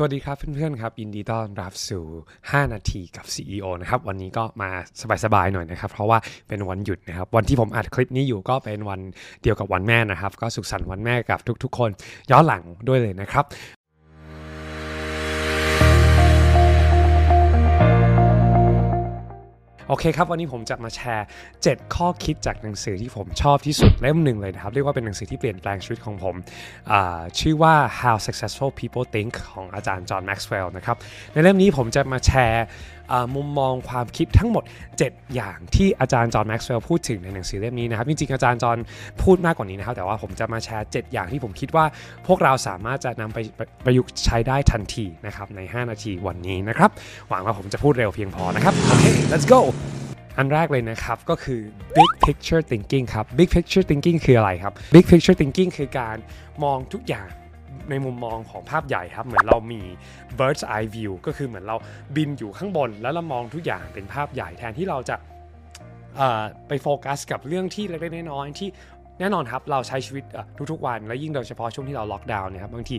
[0.00, 2.04] สวัสดีครับเพื่อนๆครับยินดีต้อนรับสู่
[2.40, 4.70] 5 นาทีกับ CEO นะครับวันนี้ก็มา
[5.24, 9.00] สบายๆหน่อยนะครับเพราะว่าเป็นวันหยุดนะครับวันที่ผมอัดคลิปนี้อยู่ก็เป็นวัน
[9.42, 11.90] เดียวกับวันแม่นะครับก็สุขสันต์วันแม่กับทุกๆ คน
[12.30, 13.44] ย้อนหลังด้วยเลยนะครับ
[19.88, 21.26] โอเคครับ วันนี้ผมจะมาแชร์
[21.60, 26.34] 7 ข้อคิดจากหนังสือที่ผมชอบที่สุดเล่มหนึ่งเลยนะครับ เรียกว่าเป็นหนังสือที่เปลี่ยนแปลงชีวิตของผม
[27.38, 30.96] ชื่อว่า How Successful People Think ของอาจารย์จอห์นแม็กซ์เวลล์นะครับ
[31.32, 32.66] ในเล่มนี้ผมจะมาแชร์
[33.36, 34.64] มุมมองความคิดทั้งหมด
[34.98, 38.78] 7 อย่างที่อาจารย์จอห์นแม็กซ์เวลล์พูดถึงในหนังสือเล่มนี้นะครับ จริงๆ อาจารย์จอห์น
[39.22, 41.84] พูดมากกว่านี้นะครับ แต่ว่าผมจะมาแชร์ 7 อย่างที่ผมคิดว่า
[42.26, 43.38] พวกเราสามารถจะนำไป
[43.84, 46.90] ประยุกต์ใช้ได้ทันทีนะครับใน 5 นาทีวันนี้นะครับ
[47.28, 49.60] หวังว่าผมจะพูดเร็วเพียงพอนะครับ โอเค let's go
[50.38, 51.60] อันแรกเลยนะครับก็คือ
[51.96, 56.16] big picture thinking ครับ big picture thinking คืออะไรครับ big picture thinking คือการ
[56.64, 57.28] มองทุกอย่าง
[57.90, 59.82] ในมุมมองของภาพใหญ่ครับ เหมือนเรามี
[60.38, 61.76] bird's eye view ก็คือเหมือนเรา
[62.16, 65.16] บินอยู่ข้างบน แล้วเรามองทุกอย่างเป็นภาพใหญ่แทนที่เราจะ
[66.68, 68.68] ไปโฟกัสกับเรื่องที่เล็กๆน้อยๆที่
[69.20, 70.24] แน่นอนครับ เราใช้ชีวิต
[70.70, 72.96] ทุกๆ วันและยิ่งโดยเฉพาะช่วงที่เราล็อกดาวน์เนี่ยครับบางที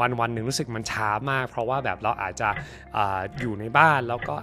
[0.00, 2.48] วันวันหนึ่งรู้สึกมันช้ามาก เพราะว่าแบบเราอาจจะ
[2.96, 2.98] อ
[3.40, 4.36] อยู่ในบ้านแล้วก็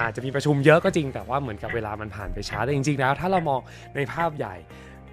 [0.00, 3.60] อาจจะมีประชุมเยอะก็จริง แต่ว่าเหมือนกับเวลามันผ่านไปช้าแต่จริง ๆ แล้ว ถ้าเรามอง
[3.96, 4.54] ในภาพใหญ่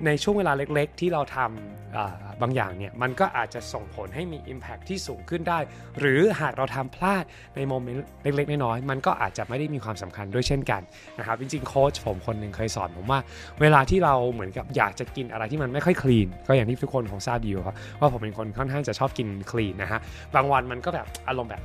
[0.05, 5.59] ในช่วงเวลาเล็กๆ ที่เราทำบางอย่างเนี่ยมันก็อาจจะส่งผลให้มี Impact ที่สูงขึ้นได้
[5.99, 7.23] หรือหากเราทำพลาด
[7.55, 10.81] ในโมเมนต์เล็ก ๆ น้อยๆมันก็อาจจะไม่ได้มีความสำคัญด้วยเช่นกัน
[11.19, 13.19] นะครับจริงๆโค้ชผมคนหนึ่งเคยสอนผมว่า
[13.61, 19.99] เวลาที่เราเหมือนกับอยากจะกินอะไรที่มันไม่ค่อยคลีนก็อย่างที่ทุกคนคงทราบดีครับว่าผมเป็นคนค่อนข้างจะชอบกินคลีนนะฮะ
[20.35, 21.61] บางวันมันก็แบบอารมณ์แบบ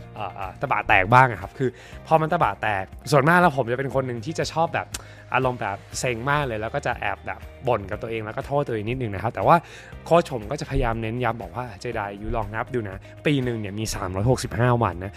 [0.60, 1.70] ตะบะแตกบ้างครับคือ
[2.06, 4.88] พอมันตะบะแตกส่วนมากแล้วผมจะเป็นคนหนึ่งที่จะชอบแบบ
[5.34, 9.56] อารมณ์แบบเซ็งมากเลย แล้วก็จะแอบแบบบ่นกับตัวเองแล้วก็โทษตัวเองนิดนึงนะครับแต่ว่า
[10.04, 13.84] โค้ชผมก็จะพยายามเน้นย้ำบอกว่าเจไดยูลองนับดูนะ ปีหนึ่งเนี่ยมี
[14.32, 15.12] 365 วันนะ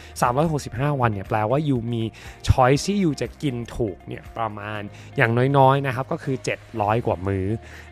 [0.52, 2.04] 365 วันเนี่ยแปลว่ายูมี
[2.50, 4.82] ช้อยที่ยูจะกินถูกเนี่ยประมาณ
[5.18, 6.36] อย่างน้อยๆนะครับก็คือ
[6.72, 7.46] 700 กว่ามื้อ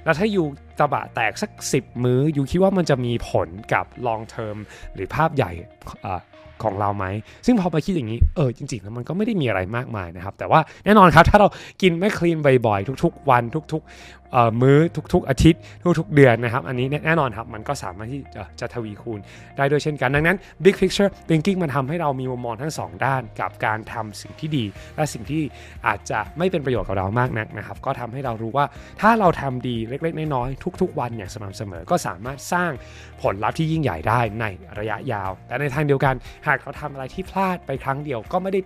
[0.04, 0.44] แล้วถ้ายู
[0.80, 4.58] ตะบะแตกสัก 10 มื้อยูคิดว่ามันจะมีผลกับ long term
[4.94, 5.52] หรือภาพใหญ่
[6.64, 7.06] ของเราไหม
[7.46, 11.48] ซึ่งพอมาคิดอย่างนี้ เออ จริงๆ แล้วมันก็ไม่ได้มีอะไรมากมายนะครับ แต่ว่าแน่นอนครับ ถ้าเรา
[11.82, 13.82] กินไม่คลีนบ่อยๆ ทุก ๆ วัน ทุก
[14.62, 14.78] มื้อ
[15.14, 15.62] ทุกๆอาทิตย์
[16.00, 19.20] ทุกๆเดือนนะครับ อันนี้แน่นอนครับ มันก็สามารถที่จะจะทวีคูณ
[19.58, 24.66] ได้ด้วยเช่นกัน ดังนั้น big picture thinking มันทำให้เรามีมุมมองทั้ง 2 ด้านกับการทำสิ่งที่ดี
[24.96, 25.42] และสิ่งที่
[25.88, 28.66] อาจจะไม่เป็นประโยชน์กับเรามากนักนะครับ ก็ทำให้เรารู้ว่า
[29.02, 32.72] ถ้าเราทำดีเล็กๆ น้อยๆทุก ๆ วันอย่างสม่ำเสมอ ก็สามารถสร้าง
[33.22, 34.46] ผลลัพธ์ที่ยิ่งใหญ่ได้ใน
[34.80, 36.16] ระยะยาว แต่ในทางเดียวกัน
[36.48, 38.62] หากเราทำอะไรที่พลาดไปครั้งเดียวก็ไม่ได้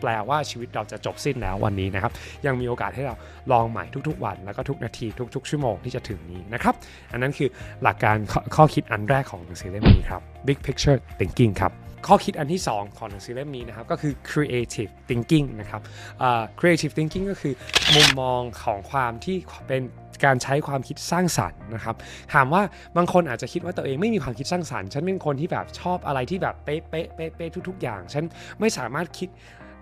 [0.00, 2.12] แปลว่าชีวิตเราจะจบสิ้นแล้ววันนี้นะครับ
[2.46, 3.14] ยังมีโอกาสให้เรา
[3.52, 6.74] ลองใหม่ทุกๆ วัน แล้วก็ทุกนาทีทุก ๆ ชั่วโมงที่จะถึงนี้นะครับ
[7.12, 7.48] อันนั้นคือ
[7.82, 8.16] หลักการ
[8.56, 11.72] ข้อคิดอันแรกของหนังสือเล่มนี้ครับ Big Picture Thinking ครับ
[12.06, 15.80] ข้อคิดอันที่ 2 ของหนังสือเล่มนี้นะครับก็คือ creative thinking นะครับ
[16.26, 17.54] uh, creative thinking ก็คือ
[17.94, 19.36] มุมมองของความที่
[19.68, 19.82] เป็น
[20.24, 21.96] การใช้ความคิดสร้างสรรค์นะครับ
[22.34, 22.62] ถามว่า
[22.96, 28.24] บางคนอาจจะคิดว่าตัวเองไม่มีความคิดสร้างสรรค์ ฉันเป็นคนที่แบบชอบอะไรที่แบบเป๊ะเป๊ะเป๊ะเป๊ะทุก ๆ อย่าง ฉัน
[28.60, 29.28] ไม่สามารถคิด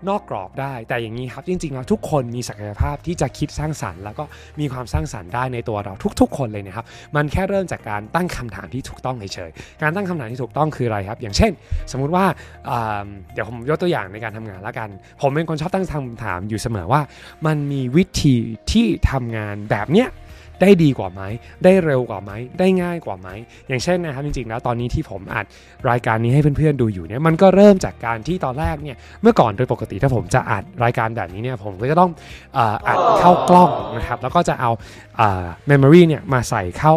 [0.09, 4.23] นอกกรอบได้ แต่อย่างนี้ครับ จริงๆแล้วทุกคนมีศักยภาพที่จะคิดสร้างสรรค์ แล้วก็
[4.59, 6.85] มีความสร้างสรรค์ได้ในตัวเราทุก ๆ คนเลยนะครับ
[7.15, 11.51] มันแค่เริ่มจากการตั้งคำถามที่ถูกต้องเฉยๆการตั้งคำถามที่ถูกต้องคืออะไรครับ อย่างเช่น
[11.91, 12.25] สมมุติว่า
[13.33, 14.89] เดี๋ยวผมยกตัวอย่างในการทำงานแล้วกัน
[15.21, 17.01] ผมเป็นคนชอบตั้งคำถามอยู่เสมอว่า
[17.45, 18.35] มันมีวิธี
[18.71, 20.09] ที่ทำงานแบบเนี้ย
[20.61, 21.21] ได้ดีกว่าไหม
[21.63, 23.29] ได้เร็วกว่าไหม ได้ง่ายกว่าไหม
[23.67, 25.45] อย่างเช่นนะครับจริงๆแล้วตอนนี้ที่ผมอัด
[25.89, 32.11] รายการนี้ให้เพื่อนๆดูอยู่เนี่ยมันก็เริ่มจากการที่ตอนแรกเนี่ยเมื่อก่อนโดยปกติถ้าผมจะอัดรายการแบบนี้เนี่ยผมก็จะต้อง
[32.87, 34.71] อัดเข้ากล้องนะครับแล้วก็จะเอา
[35.67, 36.95] เมมโมรีเนี่ยมาใส่เข้า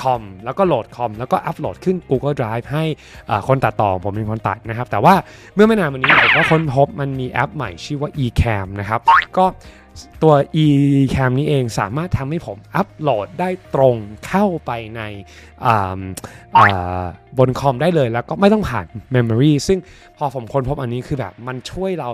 [0.00, 2.84] คอมแล้วก็โหลดคอมแล้วก็อัปโหลดขึ้น Google Drive ให้
[3.48, 5.14] คนตัดต่อผมเป็นคนตัดนะครับ แต่ว่า
[5.54, 9.00] เมื่อไม่นานมานี้ผมก็ค้นพบมันมีแอปใหม่ชื่อว่า eCam นะครับ
[9.38, 9.44] ก็
[10.22, 10.34] ตัว
[10.64, 13.96] eCam นี้เองสามารถทำให้ผมอัปโหลดได้ตรง
[14.26, 15.02] เข้าไปใน
[17.38, 19.78] บนคอมได้เลยแล้วก็ไม่ต้องผ่าน Memory ซึ่ง
[20.18, 22.08] พอผมค้นพบอันนี้คือแบบมันช่วยเรา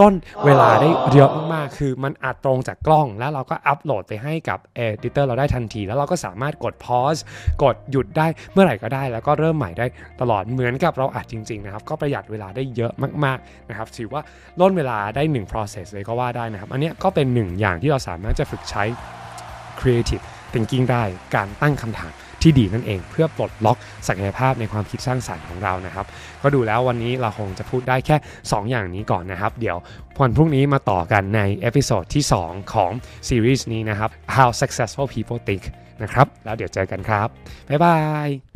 [0.00, 0.14] ล่น
[0.44, 7.20] เวลาได้เยอะมากๆ คือมันอัดตรงจากกล้อง แล้วเราก็อัปโหลดไปให้กับเอดิเตอร์เราได้ทันที แล้วเราก็สามารถกด pause
[7.62, 9.86] กดหยุดได้เมื่อไหร่ก็ได้ แล้วก็เริ่มใหม่ได้
[10.20, 12.92] ตลอดเหมือนกับเราอัดจริงๆนะครับก็ประหยัดเวลาได้เยอะ
[13.24, 14.22] มากๆนะครับถือว่า
[14.60, 18.84] ร่นเวลาได้ 1 process เลยก็ว่าได้นะครับอันนี้ก็เป็น็นหนึ่งอย่างที่เราสามารถจะฝึกใช้
[19.80, 21.02] creative thinking ได้
[21.34, 23.78] การตั้งคำถามที่ดีนั่นเองเพื่อปลดล็อก
[24.08, 26.06] ศักยภาพในความคิดสร้างสรรค์ของเรานะครับ
[26.42, 29.76] ก็ดูแล้ววันนี้เราคงจะพูดได้แค่ 2 อย่างนี้ก่อนนะครับ เดี๋ยว
[30.20, 32.90] วันพรุ่งนี้มาต่อกันใน episode ที่ 2 ของ
[33.28, 35.64] ซีรีส์นี้นะครับ How Successful People Think
[36.02, 37.28] นะครับ แล้วเดี๋ยวเจอกันครับ
[37.68, 37.96] บ๊ายบา
[38.26, 38.51] ย